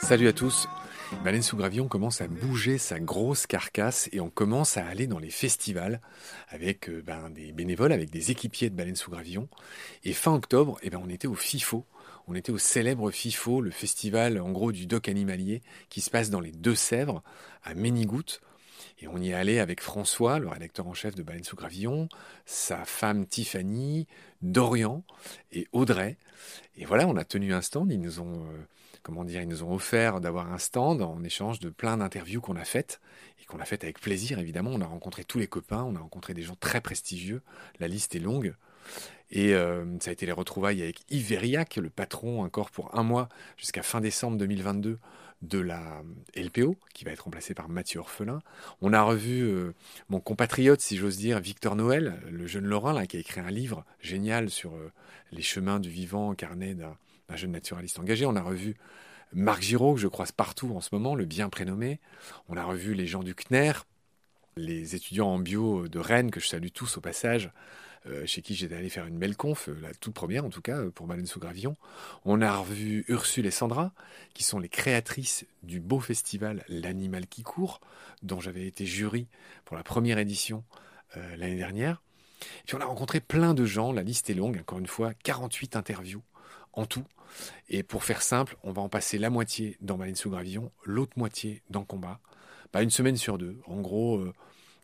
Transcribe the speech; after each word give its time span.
Salut 0.00 0.26
à 0.26 0.32
tous. 0.32 0.66
Baleine 1.22 1.42
sous 1.42 1.56
Gravillon 1.56 1.86
commence 1.86 2.20
à 2.20 2.26
bouger 2.26 2.78
sa 2.78 2.98
grosse 2.98 3.46
carcasse 3.46 4.08
et 4.12 4.18
on 4.18 4.28
commence 4.28 4.76
à 4.76 4.84
aller 4.84 5.06
dans 5.06 5.20
les 5.20 5.30
festivals 5.30 6.00
avec 6.48 6.88
euh, 6.88 7.00
ben, 7.00 7.30
des 7.30 7.52
bénévoles, 7.52 7.92
avec 7.92 8.10
des 8.10 8.32
équipiers 8.32 8.70
de 8.70 8.74
Baleine 8.74 8.96
sous 8.96 9.12
Gravillon. 9.12 9.48
Et 10.02 10.12
fin 10.12 10.34
octobre, 10.34 10.78
eh 10.82 10.90
ben, 10.90 11.00
on 11.00 11.08
était 11.08 11.28
au 11.28 11.36
FIFO. 11.36 11.84
On 12.26 12.34
était 12.34 12.50
au 12.50 12.58
célèbre 12.58 13.12
FIFO, 13.12 13.60
le 13.60 13.70
festival 13.70 14.40
en 14.40 14.50
gros 14.50 14.72
du 14.72 14.86
doc 14.86 15.08
animalier 15.08 15.62
qui 15.90 16.00
se 16.00 16.10
passe 16.10 16.30
dans 16.30 16.40
les 16.40 16.50
Deux-Sèvres, 16.50 17.22
à 17.62 17.74
Ménigoutte. 17.74 18.40
Et 19.00 19.08
on 19.08 19.18
y 19.18 19.30
est 19.30 19.34
allé 19.34 19.58
avec 19.58 19.80
François, 19.80 20.38
le 20.38 20.48
rédacteur 20.48 20.86
en 20.86 20.94
chef 20.94 21.14
de 21.14 21.22
Baleine 21.22 21.44
sous 21.44 21.56
Gravillon, 21.56 22.08
sa 22.46 22.84
femme 22.84 23.26
Tiffany, 23.26 24.06
Dorian 24.42 25.04
et 25.52 25.66
Audrey. 25.72 26.16
Et 26.76 26.84
voilà, 26.84 27.06
on 27.06 27.16
a 27.16 27.24
tenu 27.24 27.52
un 27.54 27.62
stand. 27.62 27.92
Ils 27.92 28.00
nous 28.00 28.20
ont 28.20 28.44
euh, 28.44 28.66
comment 29.02 29.24
dire, 29.24 29.42
ils 29.42 29.48
nous 29.48 29.62
ont 29.62 29.72
offert 29.72 30.20
d'avoir 30.20 30.52
un 30.52 30.58
stand 30.58 31.02
en 31.02 31.22
échange 31.24 31.60
de 31.60 31.70
plein 31.70 31.96
d'interviews 31.96 32.40
qu'on 32.40 32.56
a 32.56 32.64
faites 32.64 33.00
et 33.40 33.44
qu'on 33.46 33.58
a 33.58 33.64
faites 33.64 33.84
avec 33.84 34.00
plaisir 34.00 34.38
évidemment. 34.38 34.70
On 34.72 34.80
a 34.80 34.86
rencontré 34.86 35.24
tous 35.24 35.38
les 35.38 35.46
copains, 35.46 35.84
on 35.84 35.96
a 35.96 36.00
rencontré 36.00 36.34
des 36.34 36.42
gens 36.42 36.56
très 36.58 36.80
prestigieux. 36.80 37.42
La 37.78 37.88
liste 37.88 38.14
est 38.14 38.20
longue. 38.20 38.54
Et 39.30 39.54
euh, 39.54 39.84
ça 40.00 40.10
a 40.10 40.12
été 40.12 40.26
les 40.26 40.32
retrouvailles 40.32 40.82
avec 40.82 41.00
Yves 41.08 41.28
Veriac, 41.28 41.76
le 41.76 41.90
patron 41.90 42.42
encore 42.42 42.70
pour 42.70 42.96
un 42.98 43.04
mois 43.04 43.28
jusqu'à 43.56 43.82
fin 43.82 44.00
décembre 44.00 44.36
2022 44.38 44.98
de 45.42 45.58
la 45.58 46.02
LPO, 46.36 46.76
qui 46.92 47.04
va 47.04 47.12
être 47.12 47.24
remplacé 47.24 47.54
par 47.54 47.68
Mathieu 47.68 48.00
Orphelin. 48.00 48.40
On 48.82 48.92
a 48.92 49.02
revu 49.02 49.42
euh, 49.42 49.74
mon 50.08 50.20
compatriote, 50.20 50.80
si 50.80 50.96
j'ose 50.96 51.16
dire, 51.16 51.40
Victor 51.40 51.76
Noël, 51.76 52.20
le 52.30 52.46
jeune 52.46 52.66
Laurent, 52.66 52.92
là, 52.92 53.06
qui 53.06 53.16
a 53.16 53.20
écrit 53.20 53.40
un 53.40 53.50
livre 53.50 53.84
génial 54.00 54.50
sur 54.50 54.74
euh, 54.74 54.92
les 55.32 55.42
chemins 55.42 55.80
du 55.80 55.88
vivant, 55.88 56.34
carnet 56.34 56.74
d'un 56.74 56.96
un 57.30 57.36
jeune 57.36 57.52
naturaliste 57.52 57.98
engagé. 57.98 58.26
On 58.26 58.36
a 58.36 58.42
revu 58.42 58.76
Marc 59.32 59.62
Giraud, 59.62 59.94
que 59.94 60.00
je 60.00 60.08
croise 60.08 60.32
partout 60.32 60.72
en 60.74 60.80
ce 60.80 60.90
moment, 60.92 61.14
le 61.14 61.24
bien 61.24 61.48
prénommé. 61.48 62.00
On 62.48 62.56
a 62.56 62.64
revu 62.64 62.94
les 62.94 63.06
gens 63.06 63.22
du 63.22 63.34
CNER, 63.34 63.72
les 64.56 64.94
étudiants 64.94 65.28
en 65.28 65.38
bio 65.38 65.88
de 65.88 65.98
Rennes, 65.98 66.30
que 66.30 66.40
je 66.40 66.48
salue 66.48 66.68
tous 66.72 66.96
au 66.96 67.00
passage, 67.00 67.50
euh, 68.06 68.24
chez 68.24 68.40
qui 68.40 68.54
j'étais 68.54 68.74
allé 68.74 68.88
faire 68.88 69.04
une 69.04 69.18
belle 69.18 69.36
conf, 69.36 69.68
euh, 69.68 69.76
la 69.82 69.92
toute 69.92 70.14
première 70.14 70.46
en 70.46 70.48
tout 70.48 70.62
cas, 70.62 70.84
pour 70.94 71.06
Baleine 71.06 71.26
sous 71.26 71.38
Gravillon. 71.38 71.76
On 72.24 72.40
a 72.40 72.56
revu 72.56 73.04
Ursule 73.08 73.44
et 73.44 73.50
Sandra, 73.50 73.92
qui 74.32 74.42
sont 74.42 74.58
les 74.58 74.70
créatrices 74.70 75.44
du 75.62 75.80
beau 75.80 76.00
festival 76.00 76.64
L'Animal 76.68 77.26
qui 77.26 77.42
court, 77.42 77.80
dont 78.22 78.40
j'avais 78.40 78.66
été 78.66 78.86
jury 78.86 79.26
pour 79.66 79.76
la 79.76 79.82
première 79.82 80.18
édition 80.18 80.64
euh, 81.18 81.36
l'année 81.36 81.58
dernière. 81.58 82.02
Et 82.40 82.68
puis 82.68 82.74
on 82.74 82.80
a 82.80 82.86
rencontré 82.86 83.20
plein 83.20 83.52
de 83.52 83.66
gens, 83.66 83.92
la 83.92 84.02
liste 84.02 84.30
est 84.30 84.34
longue, 84.34 84.58
encore 84.60 84.78
une 84.78 84.86
fois, 84.86 85.12
48 85.22 85.76
interviews 85.76 86.22
en 86.72 86.86
tout. 86.86 87.04
Et 87.68 87.82
pour 87.82 88.02
faire 88.02 88.22
simple, 88.22 88.56
on 88.62 88.72
va 88.72 88.80
en 88.80 88.88
passer 88.88 89.18
la 89.18 89.28
moitié 89.28 89.76
dans 89.82 89.98
Baleine 89.98 90.16
sous 90.16 90.30
Gravillon, 90.30 90.72
l'autre 90.84 91.12
moitié 91.18 91.62
dans 91.68 91.84
Combat. 91.84 92.18
Bah, 92.72 92.82
une 92.82 92.90
semaine 92.90 93.16
sur 93.16 93.38
deux. 93.38 93.56
En 93.66 93.80
gros, 93.80 94.18
euh, 94.18 94.32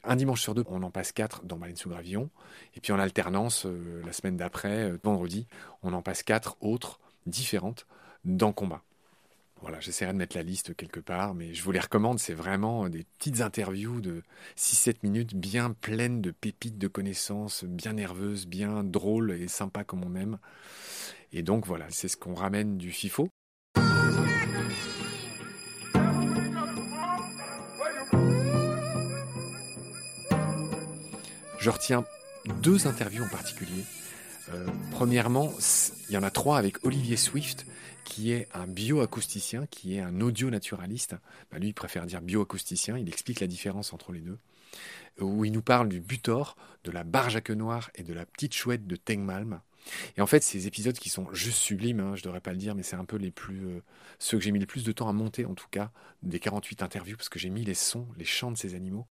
un 0.05 0.17
dimanche 0.17 0.43
sur 0.43 0.55
deux, 0.55 0.65
on 0.69 0.83
en 0.83 0.91
passe 0.91 1.13
quatre 1.13 1.45
dans 1.45 1.57
Baleine 1.57 1.77
sous 1.77 1.89
Gravillon. 1.89 2.31
Et 2.75 2.81
puis 2.81 2.93
en 2.93 2.99
alternance, 2.99 3.67
euh, 3.67 4.03
la 4.05 4.13
semaine 4.13 4.37
d'après, 4.37 4.91
euh, 4.91 4.99
vendredi, 5.03 5.47
on 5.83 5.93
en 5.93 6.03
passe 6.03 6.23
quatre 6.23 6.57
autres 6.61 6.99
différentes 7.27 7.87
dans 8.25 8.53
Combat. 8.53 8.83
Voilà, 9.63 9.81
j'essaierai 9.81 10.13
de 10.13 10.19
mettre 10.19 10.37
la 10.37 10.43
liste 10.43 10.77
quelque 10.77 11.01
part, 11.01 11.35
mais 11.35 11.55
je 11.55 11.63
vous 11.63 11.73
les 11.73 11.81
recommande. 11.81 12.19
C'est 12.19 12.35
vraiment 12.35 12.89
des 12.89 13.05
petites 13.19 13.41
interviews 13.41 14.01
de 14.01 14.23
6-7 14.57 14.97
minutes, 15.03 15.35
bien 15.35 15.73
pleines 15.73 16.21
de 16.21 16.31
pépites 16.31 16.79
de 16.79 16.89
connaissances, 16.89 17.65
bien 17.65 17.95
nerveuses, 17.95 18.47
bien 18.47 18.85
drôles 18.85 19.33
et 19.33 19.49
sympas 19.49 19.85
comme 19.85 20.05
on 20.05 20.15
aime. 20.15 20.39
Et 21.33 21.43
donc 21.43 21.67
voilà, 21.67 21.87
c'est 21.89 22.09
ce 22.09 22.19
qu'on 22.19 22.35
ramène 22.35 22.77
du 22.77 22.93
FIFO. 22.93 23.29
Je 31.67 31.71
retiens 31.73 32.05
deux 32.63 32.87
interviews 32.87 33.25
en 33.25 33.29
particulier. 33.29 33.83
Euh, 34.53 34.69
premièrement, 34.93 35.53
il 36.09 36.15
y 36.15 36.17
en 36.17 36.23
a 36.23 36.31
trois 36.31 36.59
avec 36.59 36.87
Olivier 36.87 37.17
Swift, 37.17 37.67
qui 38.05 38.31
est 38.31 38.47
un 38.55 38.69
bioacousticien, 38.69 39.67
qui 39.67 39.97
est 39.97 40.01
un 40.01 40.21
audio-naturaliste. 40.21 41.17
Bah, 41.51 41.59
lui, 41.59 41.71
il 41.71 41.75
préfère 41.75 42.07
dire 42.07 42.23
bioacousticien, 42.23 42.99
il 42.99 43.09
explique 43.09 43.41
la 43.41 43.49
différence 43.49 43.93
entre 43.93 44.13
les 44.13 44.21
deux. 44.21 44.39
Où 45.19 45.45
il 45.45 45.51
nous 45.51 45.61
parle 45.61 45.89
du 45.89 46.01
butor, 46.01 46.57
de 46.85 46.93
la 46.93 47.03
barge 47.03 47.35
à 47.35 47.41
queue 47.41 47.55
noire 47.55 47.91
et 47.97 48.05
de 48.05 48.15
la 48.15 48.27
petite 48.27 48.55
chouette 48.55 48.87
de 48.87 48.95
Tengmalm. 48.95 49.61
Et 50.17 50.21
en 50.21 50.27
fait, 50.29 50.45
ces 50.45 50.69
épisodes 50.69 50.97
qui 50.97 51.09
sont 51.09 51.27
juste 51.35 51.59
sublimes, 51.59 51.99
hein, 51.99 52.15
je 52.15 52.21
ne 52.21 52.27
devrais 52.27 52.41
pas 52.41 52.53
le 52.53 52.59
dire, 52.59 52.77
mais 52.77 52.85
c'est 52.85 52.95
un 52.95 53.05
peu 53.05 53.17
les 53.17 53.33
plus. 53.33 53.67
Euh, 53.67 53.83
ceux 54.21 54.39
que 54.39 54.45
j'ai 54.45 54.53
mis 54.53 54.61
le 54.61 54.67
plus 54.67 54.85
de 54.85 54.93
temps 54.93 55.09
à 55.09 55.13
monter, 55.13 55.45
en 55.45 55.55
tout 55.55 55.69
cas, 55.73 55.91
des 56.23 56.39
48 56.39 56.83
interviews, 56.83 57.17
parce 57.17 57.29
que 57.29 57.41
j'ai 57.41 57.51
mis 57.51 57.65
les 57.65 57.75
sons, 57.75 58.07
les 58.17 58.25
chants 58.25 58.53
de 58.53 58.57
ces 58.57 58.77
animaux. 58.77 59.09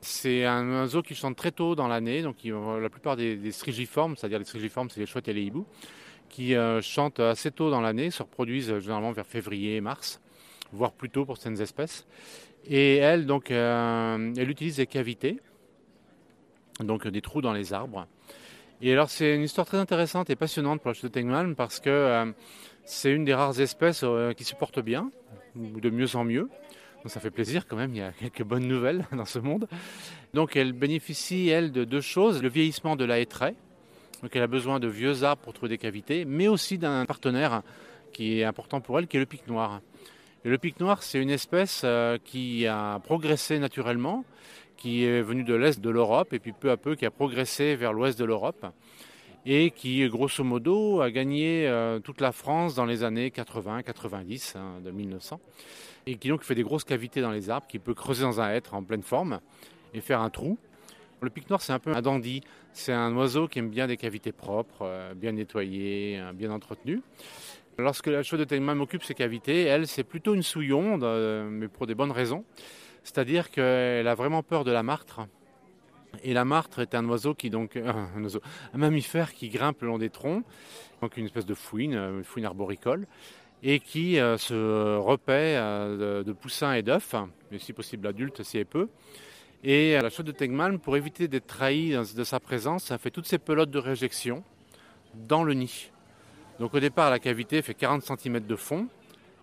C'est 0.00 0.44
un 0.44 0.82
oiseau 0.82 1.02
qui 1.02 1.14
chante 1.14 1.36
très 1.36 1.52
tôt 1.52 1.74
dans 1.74 1.88
l'année, 1.88 2.22
donc 2.22 2.36
la 2.44 2.88
plupart 2.88 3.16
des, 3.16 3.52
strigiformes, 3.52 4.16
c'est-à-dire 4.16 4.38
les 4.38 4.44
strigiformes, 4.44 4.90
c'est 4.90 5.00
les 5.00 5.06
chouettes 5.06 5.28
et 5.28 5.32
les 5.32 5.42
hiboux, 5.42 5.66
qui 6.28 6.54
euh, 6.54 6.80
chantent 6.80 7.20
assez 7.20 7.50
tôt 7.50 7.70
dans 7.70 7.80
l'année, 7.80 8.10
se 8.10 8.22
reproduisent 8.22 8.78
généralement 8.78 9.12
vers 9.12 9.26
février, 9.26 9.80
mars, 9.80 10.20
voire 10.72 10.92
plus 10.92 11.10
tôt 11.10 11.24
pour 11.24 11.36
certaines 11.36 11.60
espèces. 11.60 12.06
Et 12.66 12.96
elle, 12.96 13.26
euh, 13.30 14.34
utilise 14.34 14.76
des 14.76 14.86
cavités, 14.86 15.40
donc 16.80 17.06
des 17.06 17.20
trous 17.20 17.42
dans 17.42 17.52
les 17.52 17.72
arbres. 17.72 18.06
Et 18.80 18.92
alors, 18.92 19.10
c'est 19.10 19.36
une 19.36 19.42
histoire 19.42 19.66
très 19.66 19.78
intéressante 19.78 20.30
et 20.30 20.36
passionnante 20.36 20.80
pour 20.80 20.90
la 20.90 20.94
chute 20.94 21.04
de 21.04 21.20
Tengman 21.20 21.54
parce 21.54 21.78
que 21.78 21.90
euh, 21.90 22.32
c'est 22.84 23.12
une 23.12 23.24
des 23.24 23.34
rares 23.34 23.60
espèces 23.60 24.04
qui 24.36 24.44
se 24.44 24.56
porte 24.56 24.80
bien, 24.80 25.10
de 25.54 25.90
mieux 25.90 26.16
en 26.16 26.24
mieux. 26.24 26.48
Ça 27.06 27.18
fait 27.18 27.30
plaisir 27.30 27.66
quand 27.66 27.76
même, 27.76 27.92
il 27.94 27.98
y 27.98 28.02
a 28.02 28.12
quelques 28.20 28.44
bonnes 28.44 28.66
nouvelles 28.66 29.04
dans 29.12 29.24
ce 29.24 29.38
monde. 29.38 29.68
Donc 30.34 30.56
elle 30.56 30.72
bénéficie, 30.72 31.48
elle, 31.48 31.72
de 31.72 31.84
deux 31.84 32.00
choses. 32.00 32.42
Le 32.42 32.48
vieillissement 32.48 32.96
de 32.96 33.04
la 33.04 33.18
hêtraie. 33.18 33.54
Donc 34.22 34.36
elle 34.36 34.42
a 34.42 34.46
besoin 34.46 34.78
de 34.78 34.86
vieux 34.86 35.24
arbres 35.24 35.42
pour 35.42 35.52
trouver 35.52 35.70
des 35.70 35.78
cavités, 35.78 36.24
mais 36.24 36.46
aussi 36.46 36.78
d'un 36.78 37.04
partenaire 37.06 37.62
qui 38.12 38.38
est 38.38 38.44
important 38.44 38.80
pour 38.80 38.98
elle, 38.98 39.08
qui 39.08 39.16
est 39.16 39.20
le 39.20 39.26
pic 39.26 39.48
noir. 39.48 39.80
Le 40.44 40.58
pic 40.58 40.78
noir, 40.78 41.02
c'est 41.02 41.20
une 41.20 41.30
espèce 41.30 41.82
euh, 41.84 42.18
qui 42.24 42.66
a 42.66 43.00
progressé 43.00 43.58
naturellement, 43.58 44.24
qui 44.76 45.04
est 45.04 45.22
venue 45.22 45.44
de 45.44 45.54
l'est 45.54 45.80
de 45.80 45.90
l'Europe, 45.90 46.32
et 46.32 46.38
puis 46.38 46.52
peu 46.52 46.70
à 46.70 46.76
peu 46.76 46.94
qui 46.94 47.06
a 47.06 47.10
progressé 47.10 47.74
vers 47.74 47.92
l'ouest 47.92 48.18
de 48.18 48.24
l'Europe, 48.24 48.66
et 49.44 49.70
qui, 49.70 50.06
grosso 50.08 50.44
modo, 50.44 51.00
a 51.00 51.10
gagné 51.10 51.66
euh, 51.68 51.98
toute 51.98 52.20
la 52.20 52.32
France 52.32 52.74
dans 52.74 52.84
les 52.84 53.02
années 53.02 53.30
80-90 53.30 54.56
hein, 54.56 54.80
de 54.84 54.90
1900 54.90 55.40
et 56.06 56.16
qui 56.16 56.28
donc 56.28 56.42
fait 56.42 56.54
des 56.54 56.62
grosses 56.62 56.84
cavités 56.84 57.20
dans 57.20 57.30
les 57.30 57.50
arbres, 57.50 57.66
qui 57.66 57.78
peut 57.78 57.94
creuser 57.94 58.22
dans 58.22 58.40
un 58.40 58.50
hêtre 58.50 58.74
en 58.74 58.82
pleine 58.82 59.02
forme 59.02 59.40
et 59.94 60.00
faire 60.00 60.20
un 60.20 60.30
trou. 60.30 60.58
Le 61.20 61.30
pic 61.30 61.48
noir, 61.48 61.62
c'est 61.62 61.72
un 61.72 61.78
peu 61.78 61.94
un 61.94 62.02
dandy. 62.02 62.40
C'est 62.72 62.92
un 62.92 63.14
oiseau 63.14 63.46
qui 63.46 63.60
aime 63.60 63.70
bien 63.70 63.86
des 63.86 63.96
cavités 63.96 64.32
propres, 64.32 64.82
euh, 64.82 65.14
bien 65.14 65.32
nettoyées, 65.32 66.18
euh, 66.18 66.32
bien 66.32 66.50
entretenues. 66.50 67.00
Lorsque 67.78 68.08
la 68.08 68.22
chaude 68.24 68.40
de 68.40 68.44
Tengman 68.44 68.74
m'occupe 68.74 69.04
ces 69.04 69.14
cavités, 69.14 69.62
elle, 69.62 69.86
c'est 69.86 70.02
plutôt 70.02 70.34
une 70.34 70.42
souillonde, 70.42 71.04
euh, 71.04 71.48
mais 71.48 71.68
pour 71.68 71.86
des 71.86 71.94
bonnes 71.94 72.10
raisons. 72.10 72.44
C'est-à-dire 73.04 73.50
qu'elle 73.50 74.08
a 74.08 74.14
vraiment 74.14 74.42
peur 74.42 74.64
de 74.64 74.72
la 74.72 74.82
martre. 74.82 75.20
Et 76.24 76.34
la 76.34 76.44
martre 76.44 76.80
est 76.80 76.94
un 76.94 77.08
oiseau 77.08 77.34
qui 77.34 77.50
donc 77.50 77.76
un, 77.76 78.08
un 78.74 78.78
mammifère 78.78 79.32
qui 79.32 79.48
grimpe 79.48 79.80
le 79.82 79.88
long 79.88 79.98
des 79.98 80.10
troncs, 80.10 80.44
donc 81.00 81.16
une 81.16 81.26
espèce 81.26 81.46
de 81.46 81.54
fouine, 81.54 81.94
une 81.94 82.24
fouine 82.24 82.44
arboricole 82.44 83.06
et 83.62 83.78
qui 83.80 84.16
se 84.16 84.96
repaît 84.96 85.56
de, 85.56 86.32
poussins 86.32 86.74
et 86.74 86.82
d'œufs, 86.82 87.14
mais 87.50 87.58
si 87.58 87.72
possible 87.72 88.06
adultes 88.06 88.42
si 88.42 88.58
elle 88.58 88.66
peut. 88.66 88.88
Et 89.64 89.92
la 89.92 90.10
chaude 90.10 90.26
de 90.26 90.32
Tegmalm, 90.32 90.80
pour 90.80 90.96
éviter 90.96 91.28
d'être 91.28 91.46
trahi 91.46 91.90
de 91.90 92.24
sa 92.24 92.40
présence, 92.40 92.84
ça 92.84 92.98
fait 92.98 93.10
toutes 93.10 93.26
ces 93.26 93.38
pelotes 93.38 93.70
de 93.70 93.78
réjection 93.78 94.42
dans 95.14 95.44
le 95.44 95.54
nid. 95.54 95.90
Donc 96.58 96.74
au 96.74 96.80
départ, 96.80 97.10
la 97.10 97.18
cavité 97.18 97.62
fait 97.62 97.74
40 97.74 98.02
cm 98.02 98.40
de 98.40 98.56
fond. 98.56 98.88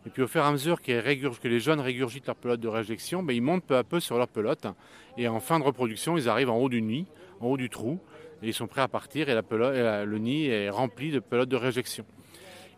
Et 0.06 0.10
puis 0.10 0.21
au 0.21 0.27
fur 0.27 0.42
et 0.42 0.45
à 0.45 0.51
mesure 0.51 0.81
que 0.81 1.48
les 1.48 1.60
jeunes 1.60 1.80
régurgitent 1.80 2.27
leur 2.27 2.36
pelote 2.36 2.60
de 2.60 2.68
réjection, 2.68 3.24
ben, 3.24 3.33
ils 3.33 3.42
montent 3.42 3.66
peu 3.66 3.75
à 3.75 3.83
peu 3.83 4.00
sur 4.00 4.18
leur 4.18 4.27
pelote. 4.27 4.68
Et 5.18 5.27
en 5.27 5.39
fin 5.39 5.60
de 5.60 5.63
reproduction, 5.63 6.18
ils 6.18 6.30
arrivent 6.30 6.50
en 6.50 6.57
haut 6.57 6.69
du 6.69 6.81
nid, 6.81 7.06
en 7.42 7.48
haut 7.48 7.57
du 7.57 7.69
trou. 7.69 8.00
Et 8.42 8.48
ils 8.48 8.54
sont 8.54 8.68
prêts 8.68 8.81
à 8.81 8.88
partir 8.88 9.27
et, 9.30 9.36
le 9.36 10.18
nid 10.18 10.48
est 10.48 10.69
rempli 10.69 11.12
de 11.12 11.19
pelotes 11.19 11.50
de 11.50 11.57
réjection. 11.57 12.06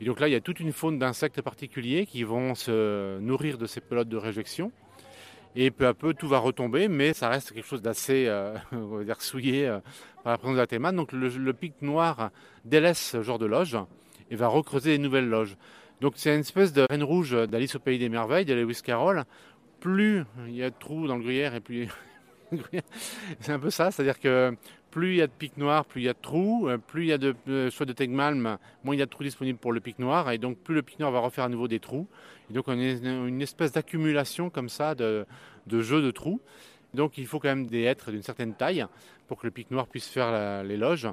Et 0.01 0.06
donc 0.06 0.19
là, 0.19 0.27
il 0.27 0.31
y 0.31 0.36
a 0.36 0.42
toute 0.42 0.59
une 0.59 0.74
faune 0.74 0.98
d'insectes 0.98 1.44
particuliers 1.44 2.07
qui 2.07 2.24
vont 2.24 2.56
se 2.56 3.19
nourrir 3.19 3.59
de 3.59 3.68
ces 3.68 3.81
pelotes 3.81 4.09
de 4.09 4.18
réjection. 4.18 4.71
Et 5.56 5.69
peu 5.69 5.86
à 5.86 5.94
peu, 5.94 6.15
tout 6.15 6.27
va 6.27 6.39
retomber, 6.39 6.88
mais 6.88 7.13
ça 7.13 7.30
reste 7.30 7.51
quelque 7.51 7.68
chose 7.68 7.83
d'assez, 7.83 8.25
euh, 8.27 8.56
souillé 9.19 9.68
euh, 9.68 9.80
par 10.24 10.31
la 10.31 10.38
présence 10.39 10.56
de 10.56 10.62
la 10.62 10.68
thémate. 10.68 10.95
Donc 10.95 11.12
le, 11.12 11.53
pic 11.53 11.81
noir 11.81 12.31
délaisse 12.65 13.12
ce 13.12 13.21
genre 13.21 13.38
de 13.38 13.45
loge 13.45 13.77
et 14.31 14.36
va 14.36 14.48
recreuser 14.48 14.92
des 14.92 14.98
nouvelles 14.98 15.30
loges. 15.30 15.56
Donc 16.00 16.13
c'est 16.15 16.33
une 16.33 16.39
espèce 16.39 16.74
de 16.74 16.83
reine 16.89 17.03
rouge 17.03 17.38
d'Alice 17.48 17.75
au 17.75 17.80
Pays 17.80 18.00
des 18.00 18.09
Merveilles, 18.09 18.45
de 18.45 18.56
Lewis 18.56 18.81
Carroll. 18.83 19.24
Plus 19.81 20.24
il 20.48 20.56
y 20.56 20.63
a 20.63 20.71
de 20.71 20.75
trous 20.80 21.07
dans 21.07 21.18
le 21.18 21.21
gruyère 21.21 21.53
et 21.53 21.59
plus... 21.59 21.89
c'est 23.39 23.51
un 23.51 23.59
peu 23.59 23.69
ça, 23.69 23.92
c'est-à-dire 23.92 24.19
que 24.19 24.56
plus 24.91 25.13
il 25.13 25.17
y 25.17 25.21
a 25.21 25.27
de 25.27 25.31
pics 25.31 25.57
noirs, 25.57 25.85
plus 25.85 26.01
il 26.01 26.05
y 26.05 26.09
a 26.09 26.13
de 26.13 26.21
trous, 26.21 26.67
euh, 26.69 26.77
plus 26.77 27.03
il 27.03 27.07
y 27.07 27.13
a 27.13 27.17
de 27.17 27.69
choix 27.69 27.85
de 27.85 27.93
tegmalm, 27.93 28.57
moins 28.83 28.95
il 28.95 28.99
y 28.99 29.01
a 29.01 29.05
de 29.05 29.09
trous 29.09 29.23
disponibles 29.23 29.57
pour 29.57 29.71
le 29.71 29.79
pic 29.79 29.97
noir, 29.97 30.29
et 30.31 30.38
donc 30.38 30.57
plus 30.57 30.75
le 30.75 30.83
pic 30.83 30.99
noir 30.99 31.11
va 31.11 31.19
refaire 31.19 31.45
à 31.45 31.49
nouveau 31.49 31.67
des 31.67 31.79
trous. 31.79 32.07
Et 32.49 32.53
donc 32.53 32.67
on 32.67 32.73
a 32.73 32.75
une 32.75 33.41
espèce 33.41 33.71
d'accumulation 33.71 34.49
comme 34.49 34.69
ça 34.69 34.93
de, 34.93 35.25
jeux 35.67 36.01
de 36.01 36.11
trous. 36.11 36.41
Donc 36.93 37.17
il 37.17 37.25
faut 37.25 37.39
quand 37.39 37.49
même 37.49 37.67
des 37.67 37.83
êtres 37.83 38.11
d'une 38.11 38.21
certaine 38.21 38.53
taille 38.53 38.85
pour 39.27 39.39
que 39.39 39.47
le 39.47 39.51
pic 39.51 39.71
noir 39.71 39.88
puisse 39.88 40.09
faire 40.09 40.63
les 40.63 40.77
loges. 40.77 41.07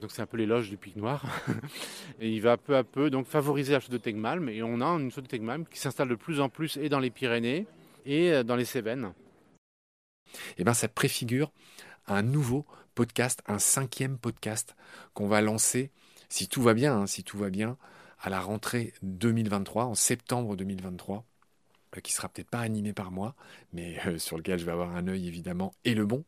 Donc 0.00 0.12
c'est 0.12 0.22
un 0.22 0.26
peu 0.26 0.36
l'éloge 0.36 0.70
du 0.70 0.76
pic 0.76 0.96
noir. 0.96 1.24
et 2.20 2.30
il 2.30 2.40
va 2.40 2.56
peu 2.56 2.76
à 2.76 2.84
peu 2.84 3.10
donc 3.10 3.26
favoriser 3.26 3.72
la 3.72 3.80
chute 3.80 3.90
de 3.90 3.98
Tegmalm. 3.98 4.48
Et 4.48 4.62
on 4.62 4.80
a 4.80 4.86
une 4.86 5.10
chute 5.10 5.24
de 5.24 5.28
Tegmalm 5.28 5.66
qui 5.66 5.78
s'installe 5.78 6.08
de 6.08 6.14
plus 6.14 6.40
en 6.40 6.48
plus 6.48 6.76
et 6.76 6.88
dans 6.88 7.00
les 7.00 7.10
Pyrénées 7.10 7.66
et 8.06 8.32
euh, 8.32 8.42
dans 8.44 8.56
les 8.56 8.64
Cévennes. 8.64 9.12
Eh 10.56 10.64
bien 10.64 10.74
ça 10.74 10.88
préfigure 10.88 11.52
un 12.06 12.22
nouveau 12.22 12.64
un 13.46 13.58
cinquième 13.58 14.18
podcast 14.18 14.76
qu'on 15.14 15.28
va 15.28 15.40
lancer, 15.40 15.90
si 16.28 16.48
tout 16.48 16.62
va 16.62 16.74
bien, 16.74 16.94
hein, 16.94 17.06
si 17.06 17.22
tout 17.24 17.38
va 17.38 17.50
bien, 17.50 17.76
à 18.20 18.30
la 18.30 18.40
rentrée 18.40 18.92
2023, 19.02 19.84
en 19.84 19.94
septembre 19.94 20.56
2023 20.56 21.24
euh, 21.96 22.00
qui 22.00 22.12
sera 22.12 22.28
peut-être 22.28 22.50
pas 22.50 22.60
animé 22.60 22.92
par 22.92 23.10
moi, 23.10 23.34
mais 23.72 23.96
euh, 24.06 24.18
sur 24.18 24.36
lequel 24.36 24.58
je 24.58 24.64
vais 24.64 24.72
avoir 24.72 24.94
un 24.94 25.06
œil 25.08 25.28
évidemment 25.28 25.74
et 25.84 25.94
le 25.94 26.04
bon, 26.04 26.24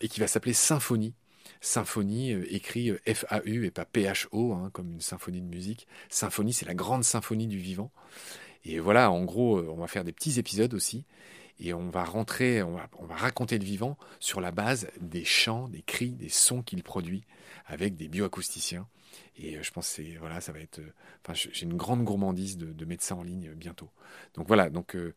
et 0.00 0.08
qui 0.08 0.20
va 0.20 0.26
s'appeler 0.26 0.54
Symphonie. 0.54 1.14
Symphonie 1.60 2.32
euh, 2.32 2.46
écrit 2.54 2.92
F-A-U 3.06 3.66
et 3.66 3.70
pas 3.70 3.84
P-H-O, 3.84 4.52
hein, 4.52 4.70
comme 4.72 4.92
une 4.92 5.00
symphonie 5.00 5.42
de 5.42 5.48
musique. 5.48 5.86
Symphonie, 6.08 6.52
c'est 6.52 6.66
la 6.66 6.74
grande 6.74 7.04
symphonie 7.04 7.46
du 7.46 7.58
vivant. 7.58 7.90
Et 8.64 8.78
voilà, 8.78 9.10
en 9.10 9.24
gros, 9.24 9.60
on 9.60 9.76
va 9.76 9.86
faire 9.86 10.02
des 10.02 10.12
petits 10.12 10.38
épisodes 10.38 10.74
aussi 10.74 11.04
et 11.58 11.72
on 11.72 11.88
va 11.88 12.04
rentrer, 12.04 12.62
on 12.62 12.72
va, 12.72 12.88
on 12.98 13.06
va, 13.06 13.14
raconter 13.14 13.58
le 13.58 13.64
vivant 13.64 13.96
sur 14.20 14.40
la 14.40 14.50
base 14.50 14.88
des 15.00 15.24
chants, 15.24 15.68
des 15.68 15.82
cris, 15.82 16.10
des 16.10 16.28
sons 16.28 16.62
qu'il 16.62 16.82
produit 16.82 17.24
avec 17.66 17.96
des 17.96 18.08
bioacousticiens. 18.08 18.86
Et 19.38 19.56
euh, 19.56 19.62
je 19.62 19.70
pense 19.70 19.96
que 19.96 20.18
voilà, 20.18 20.40
ça 20.40 20.52
va 20.52 20.60
être. 20.60 20.80
Euh, 20.80 20.92
enfin, 21.24 21.34
j'ai 21.34 21.64
une 21.64 21.76
grande 21.76 22.04
gourmandise 22.04 22.58
de, 22.58 22.72
de, 22.72 22.84
mettre 22.84 23.10
en 23.12 23.22
ligne 23.22 23.52
bientôt. 23.54 23.90
Donc 24.34 24.46
voilà, 24.48 24.70
donc 24.70 24.94
euh, 24.96 25.14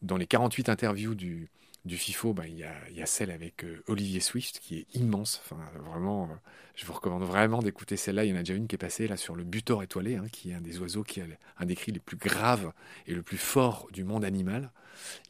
dans 0.00 0.16
les 0.16 0.26
48 0.26 0.68
interviews 0.68 1.14
du, 1.14 1.50
du 1.84 1.96
FIFO, 1.96 2.32
ben, 2.32 2.44
il, 2.44 2.58
y 2.58 2.64
a, 3.02 3.06
celle 3.06 3.30
avec 3.30 3.64
Olivier 3.86 4.20
Swift 4.20 4.60
qui 4.60 4.78
est 4.78 4.94
immense. 4.94 5.42
Vraiment, 5.84 6.28
je 6.74 6.86
vous 6.86 6.92
recommande 6.92 7.24
vraiment 7.24 7.60
d'écouter 7.60 7.96
celle-là. 7.96 8.24
Il 8.24 8.30
y 8.30 8.32
en 8.32 8.36
a 8.36 8.40
déjà 8.40 8.54
une 8.54 8.68
qui 8.68 8.76
est 8.76 8.78
passée 8.78 9.08
là 9.08 9.16
sur 9.16 9.34
le 9.34 9.44
butor 9.44 9.82
étoilé, 9.82 10.16
hein, 10.16 10.26
qui 10.30 10.50
est 10.50 10.54
un 10.54 10.60
des 10.60 10.78
oiseaux 10.78 11.02
qui 11.02 11.20
a 11.20 11.24
un 11.58 11.66
des 11.66 11.74
cris 11.74 11.92
les 11.92 12.00
plus 12.00 12.16
graves 12.16 12.72
et 13.06 13.14
le 13.14 13.22
plus 13.22 13.38
fort 13.38 13.88
du 13.92 14.04
monde 14.04 14.24
animal. 14.24 14.70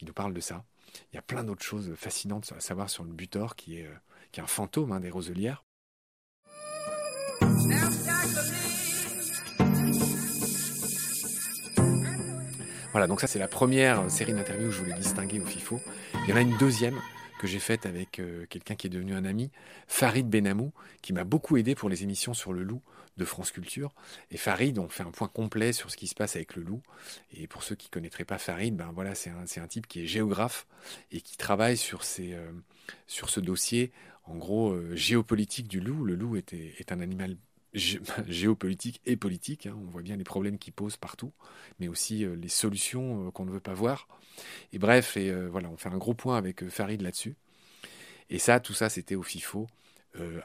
Il 0.01 0.07
nous 0.07 0.13
parle 0.13 0.35
de 0.35 0.41
ça. 0.41 0.65
Il 1.13 1.17
y 1.17 1.19
a 1.19 1.23
plein 1.23 1.43
d'autres 1.43 1.65
choses 1.65 1.95
fascinantes 1.95 2.53
à 2.55 2.61
savoir 2.61 2.91
sur 2.91 3.05
le 3.05 3.13
butor, 3.13 3.57
qui 3.57 3.79
est, 3.79 3.89
qui 4.31 4.41
est 4.41 4.43
un 4.43 4.47
fantôme 4.47 4.93
hein, 4.93 5.01
des 5.01 5.11
roselières. 5.11 5.65
Voilà, 12.93 13.07
donc 13.07 13.23
ça 13.23 13.27
c'est 13.27 13.39
la 13.39 13.49
première 13.49 14.11
série 14.11 14.35
d'interviews 14.35 14.67
que 14.67 14.75
je 14.75 14.81
voulais 14.81 14.95
distinguer 14.95 15.41
au 15.41 15.47
FIFO. 15.47 15.81
Il 16.25 16.31
y 16.31 16.33
en 16.35 16.37
a 16.37 16.43
une 16.43 16.59
deuxième 16.59 17.01
que 17.39 17.47
j'ai 17.47 17.59
faite 17.59 17.87
avec 17.87 18.19
euh, 18.19 18.45
quelqu'un 18.51 18.75
qui 18.75 18.87
est 18.87 18.91
devenu 18.91 19.15
un 19.15 19.25
ami, 19.25 19.51
Farid 19.89 20.29
Benamou, 20.29 20.73
qui 21.01 21.15
m'a 21.15 21.25
beaucoup 21.25 21.57
aidé 21.57 21.75
pour 21.75 21.89
les 21.89 22.03
émissions 22.03 22.35
sur 22.35 22.53
le 22.53 22.63
loup 22.63 22.83
de 23.17 23.25
France 23.25 23.51
Culture. 23.51 23.95
Et 24.31 24.37
Farid, 24.37 24.79
on 24.79 24.91
fait 24.91 25.05
un 25.05 25.11
point 25.11 25.27
complet 25.27 25.73
sur 25.73 25.91
ce 25.91 25.97
qui 25.97 26.07
se 26.07 26.15
passe 26.15 26.37
avec 26.37 26.55
le 26.55 26.63
loup. 26.63 26.83
Et 27.33 27.47
pour 27.47 27.63
ceux 27.63 27.75
qui 27.75 27.89
ne 27.89 27.93
connaîtraient 27.93 28.27
pas 28.27 28.37
Farid, 28.37 28.77
ben 28.77 28.93
voilà, 28.95 29.15
c'est 29.15 29.31
un, 29.31 29.67
type 29.67 29.87
qui 29.87 30.03
est 30.03 30.07
géographe 30.07 30.67
et 31.13 31.23
qui 31.23 31.39
travaille 31.39 31.79
sur, 31.79 32.03
euh, 32.21 32.53
ce 33.09 33.41
dossier, 33.41 33.91
en 34.25 34.37
gros, 34.37 34.71
euh, 34.71 34.95
géopolitique 34.95 35.67
du 35.67 35.81
loup. 35.81 36.05
Le 36.05 36.15
loup 36.15 36.37
est 36.37 36.93
un 36.93 37.01
animal 37.01 37.37
géopolitique 38.27 39.01
et 39.07 39.17
politique. 39.17 39.67
Hein. 39.67 39.77
On 39.81 39.91
voit 39.91 40.03
bien 40.03 40.17
les 40.17 40.25
problèmes 40.25 40.59
qu'il 40.59 40.73
pose 40.73 40.97
partout, 40.97 41.33
mais 41.79 41.89
aussi 41.89 42.25
euh, 42.25 42.35
les 42.35 42.49
solutions 42.49 43.27
euh, 43.27 43.31
qu'on 43.31 43.45
ne 43.45 43.51
veut 43.51 43.61
pas 43.61 43.75
voir. 43.75 44.09
Et 44.73 44.79
bref, 44.79 45.17
et 45.17 45.31
euh, 45.31 45.49
voilà, 45.49 45.69
on 45.71 45.77
fait 45.77 45.89
un 45.89 45.99
gros 45.99 46.15
point 46.15 46.37
avec 46.37 46.69
Farid 46.69 47.01
là-dessus. 47.01 47.37
Et 48.31 48.39
ça, 48.39 48.61
tout 48.61 48.75
ça, 48.75 48.89
c'était 48.89 49.15
au 49.15 49.23
FIFO, 49.23 49.67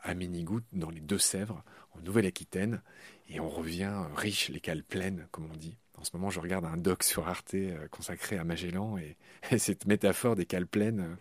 à 0.03 0.13
Ménigout, 0.13 0.61
dans 0.71 0.89
les 0.89 0.99
Deux-Sèvres, 1.01 1.63
en 1.91 2.01
Nouvelle-Aquitaine. 2.01 2.81
Et 3.29 3.39
on 3.39 3.49
revient 3.49 3.93
riche, 4.15 4.49
les 4.49 4.59
cales 4.59 4.83
pleines, 4.83 5.27
comme 5.31 5.49
on 5.51 5.55
dit. 5.55 5.77
En 5.95 6.03
ce 6.03 6.11
moment, 6.13 6.29
je 6.29 6.39
regarde 6.39 6.65
un 6.65 6.77
doc 6.77 7.03
sur 7.03 7.27
Arte 7.27 7.55
consacré 7.91 8.37
à 8.37 8.43
Magellan, 8.43 8.97
et, 8.97 9.17
et 9.51 9.57
cette 9.57 9.85
métaphore 9.85 10.35
des 10.35 10.45
cales 10.45 10.67
pleines, 10.67 11.17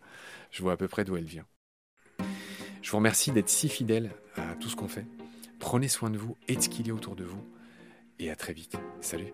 je 0.50 0.62
vois 0.62 0.72
à 0.72 0.76
peu 0.76 0.88
près 0.88 1.04
d'où 1.04 1.16
elle 1.16 1.24
vient. 1.24 1.46
Je 2.82 2.90
vous 2.90 2.96
remercie 2.96 3.32
d'être 3.32 3.48
si 3.48 3.68
fidèle 3.68 4.10
à 4.36 4.54
tout 4.56 4.68
ce 4.68 4.76
qu'on 4.76 4.88
fait. 4.88 5.06
Prenez 5.58 5.88
soin 5.88 6.10
de 6.10 6.18
vous 6.18 6.36
et 6.48 6.56
de 6.56 6.60
ce 6.60 6.68
qu'il 6.68 6.86
y 6.86 6.90
a 6.90 6.94
autour 6.94 7.16
de 7.16 7.24
vous. 7.24 7.42
Et 8.18 8.30
à 8.30 8.36
très 8.36 8.52
vite. 8.52 8.76
Salut. 9.00 9.32